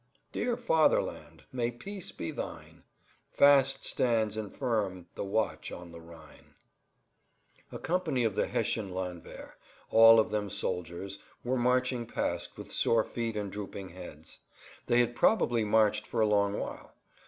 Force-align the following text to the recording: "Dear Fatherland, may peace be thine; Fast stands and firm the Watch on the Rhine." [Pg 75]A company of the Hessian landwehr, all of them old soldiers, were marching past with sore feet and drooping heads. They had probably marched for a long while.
"Dear 0.31 0.57
Fatherland, 0.57 1.43
may 1.51 1.69
peace 1.69 2.11
be 2.11 2.31
thine; 2.31 2.81
Fast 3.29 3.85
stands 3.85 4.35
and 4.35 4.51
firm 4.51 5.05
the 5.13 5.23
Watch 5.23 5.71
on 5.71 5.91
the 5.91 6.01
Rhine." 6.01 6.55
[Pg 7.69 7.81
75]A 7.81 7.83
company 7.83 8.23
of 8.23 8.33
the 8.33 8.47
Hessian 8.47 8.89
landwehr, 8.95 9.57
all 9.91 10.19
of 10.19 10.31
them 10.31 10.45
old 10.45 10.53
soldiers, 10.53 11.19
were 11.43 11.55
marching 11.55 12.07
past 12.07 12.57
with 12.57 12.71
sore 12.73 13.03
feet 13.03 13.37
and 13.37 13.51
drooping 13.51 13.89
heads. 13.89 14.39
They 14.87 15.01
had 15.01 15.15
probably 15.15 15.63
marched 15.63 16.07
for 16.07 16.19
a 16.19 16.25
long 16.25 16.57
while. 16.57 16.95